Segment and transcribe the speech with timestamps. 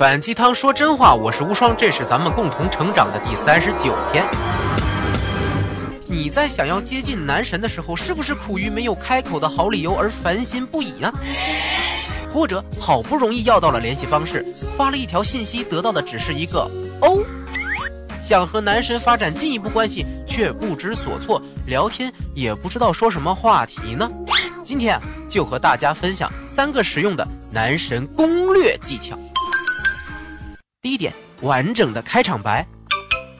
[0.00, 4.24] 反鸡汤说真话，我是无双，这是咱们共同成长的第三十九天。
[6.06, 11.12] 你在想要接近男神的时候，是不是苦于没有开口的好理由而烦心不已呢？
[12.32, 14.42] 或者好不容易要到了联系方式，
[14.74, 16.60] 发了一条信息，得到的只是一个
[17.02, 17.18] 哦。
[18.26, 24.10] 想和男神发展进一步关系，却不知所措，聊天也不知道说什么话题呢？
[24.64, 29.18] 今天啊，就和大家分享三个实用的男神攻略技巧。
[30.82, 31.12] 第一点，
[31.42, 32.66] 完整的开场白。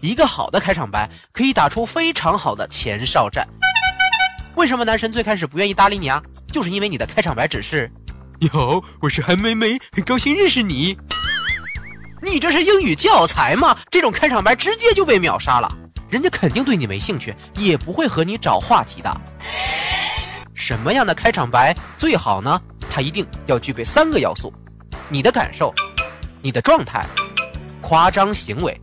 [0.00, 3.44] 一个好的开场白可以打出非常好的前哨战。
[4.54, 6.22] 为什么男神最开始不愿意搭理你啊？
[6.52, 7.90] 就是因为你的开场白只是。
[8.38, 10.96] 你好，我是韩梅梅，很高兴认识你。
[12.22, 13.76] 你这是英语教材吗？
[13.90, 15.68] 这种开场白直接就被秒杀了，
[16.08, 19.12] 人家肯定对你没兴趣，也不会和你找话题的。
[20.54, 22.62] 什么样的开场白最好呢？
[22.88, 24.54] 它一定要具备三个要素：
[25.08, 25.74] 你的感受、
[26.40, 27.04] 你的状态、
[27.94, 28.76] 夸张行为。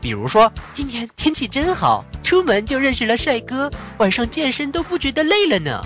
[0.00, 5.84] 比如说，今天天气真好，出门就认识了帅哥，晚上健身都不觉得累了呢。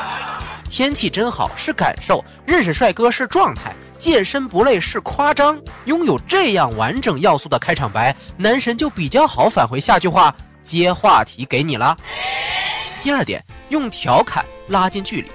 [0.70, 5.60] 天气真好是感受，认识帅哥是状态，健身不累是夸张。
[5.84, 11.94] 拥有这样完整要素的开场白，男神就比较好返回下句话，接话题给你了。
[13.02, 15.28] 第二点，用调侃拉近距离，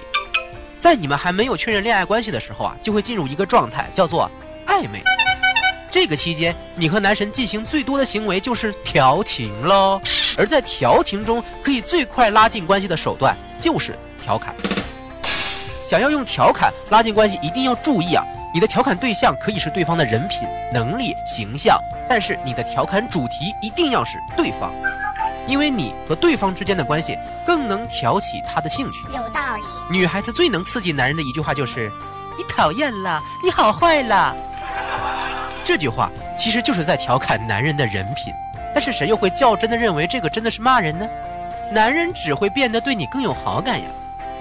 [0.80, 4.28] 在你们还没有确认恋爱关系的时候啊，就会进入一个状态，叫做
[4.66, 5.00] 暧昧。
[5.90, 10.00] 这个期间，你和男神进行最多的行为就是调情喽。
[10.36, 14.54] 而在调情中，可以最快拉近关系的手段就是调侃。
[15.88, 18.24] 想要用调侃拉近关系，一定要注意啊！
[18.54, 21.76] 你的调侃对象可以是对方的人品、能力、形象，
[22.08, 24.72] 但是你的调侃主题一定要是对方，
[25.48, 28.98] 因为你和对方之间的关系更能挑起他的兴趣。
[29.08, 29.62] 有道理。
[29.90, 31.90] 女孩子最能刺激男人的一句话就是
[32.38, 34.36] ：“你讨厌了，你好坏了。”
[35.70, 38.34] 这句话其实就是在调侃男人的人品，
[38.74, 41.08] 但是谁又会较真的认为这个真的是骂人呢？
[41.70, 43.86] 男人只会变得对你更有好感呀，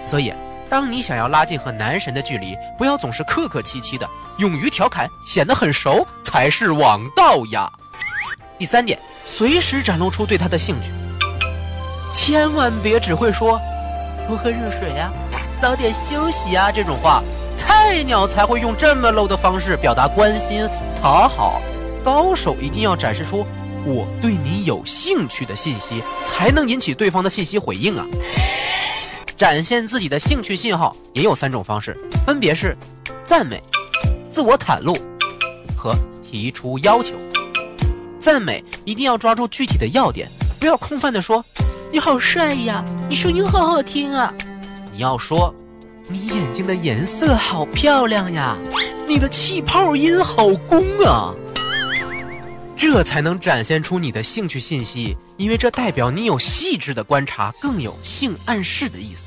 [0.10, 0.34] 所以。
[0.72, 4.10] 当你想要拉近和男神的距离，不要总是客客气气的，
[4.40, 7.72] 勇于调侃，显得很熟才是王道呀。
[8.58, 10.90] 第三点，随时展露出对他的兴趣，
[12.12, 13.62] 千万别只会说
[14.28, 15.12] 多喝热水呀，
[15.62, 17.22] 早点休息呀这种话，
[17.60, 20.66] 菜鸟才会用这么 low 的方式表达关心
[21.02, 21.62] 讨好，
[22.04, 23.46] 高手一定要展示出
[23.86, 28.08] 我对你有兴趣的信息，才能引起对方的信息回应啊。
[29.36, 32.76] 展现自己的兴趣信号也有三种方式，分别是
[33.26, 33.62] 赞美、
[34.32, 34.98] 自我袒露
[35.78, 35.94] 和
[36.24, 37.14] 提出要求。
[38.22, 41.44] 赞美一定要抓住具体的要点，不要空泛的说
[41.92, 44.34] “你好帅呀，你声音好好听啊”，
[44.92, 45.54] 你要说
[46.12, 48.58] “你眼睛的颜色好漂亮呀，
[49.08, 51.36] 你的气泡音好攻啊”，
[52.76, 59.26] 这才能展现出你的兴趣信息，因为这代表你有细致的观察，更有性暗示的意思。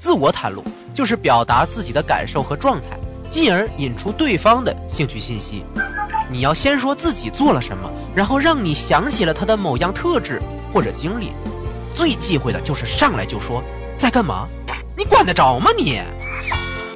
[0.00, 0.64] 自我袒露
[0.94, 2.98] 就是表达自己的感受和状态，
[3.30, 5.62] 进而引出对方的兴趣信息。
[6.30, 10.40] 你要先说自己做了什么，然后让你想起了他的某样特质
[10.72, 11.32] 或者经历。
[11.94, 13.62] 最忌讳的就是上来就说
[13.98, 14.48] 在干嘛，
[15.12, 16.00] 管得着吗你？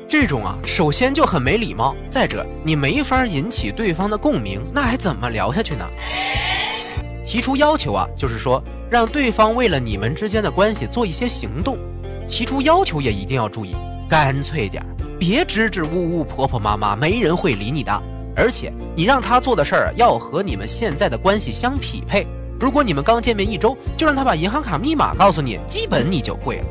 [0.09, 5.85] 这种啊，首先就很没礼貌，再者你没法引起对方的共鸣，那还怎么聊下去呢？
[7.27, 11.77] 提出要求啊，就是说让对方为了你们之间的关系做一些行动。
[12.29, 13.77] 提出要求也一定要注意，
[14.09, 14.83] 干脆点
[15.19, 18.03] 别支支吾吾、婆婆妈妈，没人会理你的。
[18.35, 22.27] 而且你让他做的事儿要和你们现在的关系相匹配。
[22.59, 26.65] 如果你们刚见面一周，就让他把银行卡密码告诉你，基本你就会了。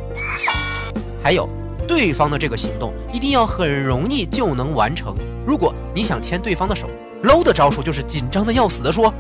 [1.25, 1.50] 还有，
[1.88, 5.16] 对方的这个行动一定要很容易就能完成。
[5.44, 6.88] 如果你想牵对方的手
[7.24, 9.12] ，low 的招数就是紧张的要死的说：“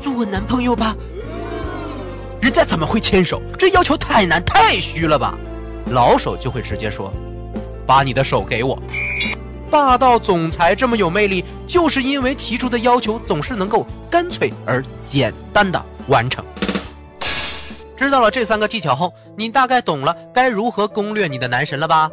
[0.00, 0.94] 做我男朋友吧。”
[2.40, 3.42] 人家怎么会牵手？
[3.58, 5.36] 这要求太难太虚了吧？
[5.90, 7.12] 老手就会直接说
[7.84, 8.80] ：“把你的手给我。”
[9.68, 16.44] 霸道总裁这么有魅力，就是因为提出的要求总是能够干脆而简单的完成。
[17.96, 22.10] 知道了这三个技巧后，你大概懂了该如何攻略你的男神了吧？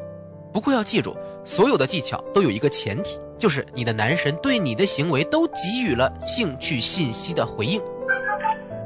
[0.53, 7.81] 不过要记住，所有的技巧都有一个前提，就是你的男神对你的行为都给予了兴趣信息的回应。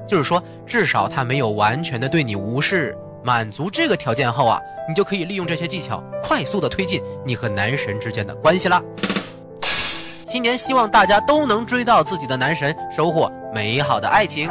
[0.07, 2.95] 就是说，至少他没有完全的对你无视。
[3.23, 8.79] 满足这个条件后啊，你就可以利用这些技巧，快速的推进你和男神之间的关系啦。
[10.29, 14.47] 新年希望大家都能追到自己的男神，收获美好的爱情。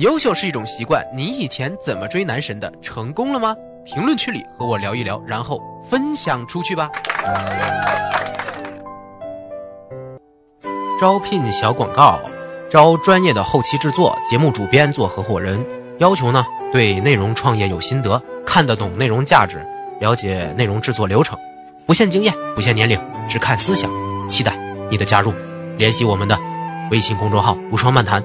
[0.00, 2.72] 优秀是一种习惯，你以前怎么追男神的？
[2.80, 3.54] 成功了吗？
[3.84, 6.88] 评论区里和我聊一聊，然后分享出去吧。
[10.98, 12.18] 招聘小广告，
[12.70, 15.62] 招专业的后期制作、节目主编做合伙人。
[15.98, 19.62] 要求呢，对内容创业有心得，看得懂内容价值，
[20.00, 21.38] 了解内容制作流程，
[21.84, 22.98] 不限经验，不限年龄，
[23.28, 23.90] 只看思想。
[24.30, 24.56] 期待
[24.90, 25.34] 你的加入，
[25.76, 26.38] 联系我们的
[26.90, 28.24] 微信公众号“无双漫谈”。